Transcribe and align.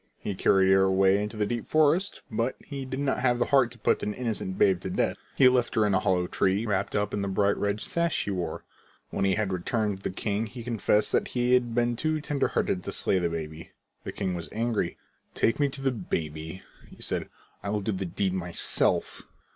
He 0.17 0.33
carried 0.33 0.71
her 0.71 0.81
away 0.85 1.21
into 1.21 1.37
the 1.37 1.45
deep 1.45 1.67
forest, 1.67 2.23
but 2.31 2.55
he 2.57 2.85
did 2.85 2.99
not 2.99 3.19
have 3.19 3.37
the 3.37 3.45
heart 3.53 3.69
to 3.69 3.77
put 3.77 4.01
an 4.01 4.15
innocent 4.15 4.57
babe 4.57 4.81
to 4.81 4.89
death. 4.89 5.15
He 5.35 5.47
left 5.47 5.75
her 5.75 5.85
in 5.85 5.93
a 5.93 5.99
hollow 5.99 6.25
tree, 6.25 6.65
wrapped 6.65 6.95
up 6.95 7.13
in 7.13 7.21
the 7.21 7.27
bright 7.27 7.55
red 7.55 7.79
sash 7.81 8.23
he 8.23 8.31
wore. 8.31 8.63
When 9.11 9.25
he 9.25 9.35
had 9.35 9.53
returned 9.53 9.97
to 9.97 10.03
the 10.03 10.09
king 10.15 10.47
he 10.47 10.63
confessed 10.63 11.11
that 11.11 11.27
he 11.27 11.53
had 11.53 11.75
been 11.75 11.95
too 11.95 12.19
tender 12.19 12.47
hearted 12.47 12.83
to 12.85 12.91
slay 12.91 13.19
the 13.19 13.29
baby. 13.29 13.73
The 14.03 14.11
king 14.11 14.33
was 14.33 14.49
angry. 14.51 14.97
"Take 15.35 15.59
me 15.59 15.69
to 15.69 15.81
the 15.83 15.91
baby," 15.91 16.63
he 16.87 16.99
said. 16.99 17.29
"I'll 17.61 17.79
do 17.81 17.91
the 17.91 18.05
deed 18.07 18.33
myself." 18.33 19.21